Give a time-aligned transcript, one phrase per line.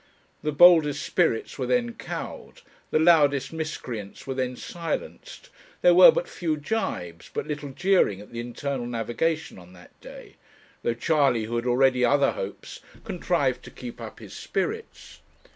[0.41, 5.51] The boldest spirits were then cowed, the loudest miscreants were then silenced,
[5.83, 10.37] there were but few gibes, but little jeering at the Internal Navigation on that day;
[10.81, 15.19] though Charley, who had already other hopes, contrived to keep up his spirits.